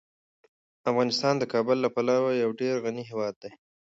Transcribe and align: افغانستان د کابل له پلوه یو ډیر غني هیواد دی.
افغانستان 0.89 1.33
د 1.37 1.43
کابل 1.53 1.77
له 1.81 1.89
پلوه 1.95 2.29
یو 2.43 2.49
ډیر 2.59 2.75
غني 2.83 3.03
هیواد 3.09 3.33
دی. 3.41 3.51